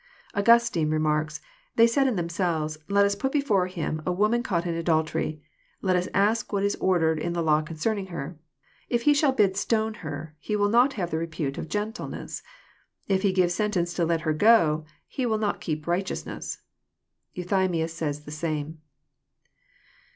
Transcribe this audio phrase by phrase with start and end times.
[0.33, 1.41] Augustine remarks,''
[1.75, 5.43] They said in themselves,' Let us put before Him a woman caught in adultery;
[5.83, 8.35] let us ask what is ordered in the law concerning her;
[8.89, 12.41] if He shall bid stone her, He will not have the repute of gentleness:
[13.07, 16.57] if He give sentence to let her go, He will not keep righteousness.'"
[17.37, 18.79] Euthymius says the same.